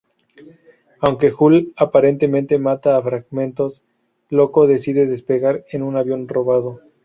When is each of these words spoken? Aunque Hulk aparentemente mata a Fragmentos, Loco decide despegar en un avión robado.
Aunque 0.99 1.31
Hulk 1.31 1.73
aparentemente 1.77 2.57
mata 2.57 2.97
a 2.97 3.03
Fragmentos, 3.03 3.83
Loco 4.31 4.65
decide 4.65 5.05
despegar 5.05 5.63
en 5.69 5.83
un 5.83 5.95
avión 5.95 6.27
robado. 6.27 6.81